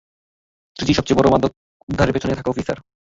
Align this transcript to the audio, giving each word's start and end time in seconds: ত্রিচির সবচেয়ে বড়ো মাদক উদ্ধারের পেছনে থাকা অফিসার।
ত্রিচির 0.77 0.97
সবচেয়ে 0.97 1.17
বড়ো 1.19 1.29
মাদক 1.33 1.51
উদ্ধারের 1.89 2.13
পেছনে 2.15 2.37
থাকা 2.37 2.51
অফিসার। 2.51 2.77